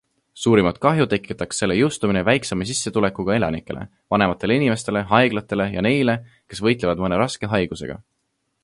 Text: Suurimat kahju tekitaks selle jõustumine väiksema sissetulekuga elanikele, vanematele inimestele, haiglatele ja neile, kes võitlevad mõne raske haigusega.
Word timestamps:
Suurimat 0.43 0.77
kahju 0.85 1.05
tekitaks 1.11 1.59
selle 1.63 1.75
jõustumine 1.79 2.23
väiksema 2.29 2.67
sissetulekuga 2.71 3.35
elanikele, 3.41 3.85
vanematele 4.15 4.59
inimestele, 4.61 5.05
haiglatele 5.15 5.71
ja 5.77 5.85
neile, 5.89 6.19
kes 6.41 6.65
võitlevad 6.69 7.07
mõne 7.07 7.23
raske 7.27 7.55
haigusega. 7.57 8.03